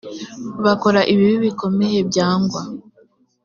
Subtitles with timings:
[0.65, 2.61] bakora ibibi bikomeye byangwa